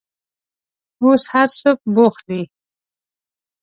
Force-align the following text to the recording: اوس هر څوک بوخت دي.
اوس 1.03 1.23
هر 1.33 1.47
څوک 1.59 1.79
بوخت 1.93 2.21
دي. 2.29 2.41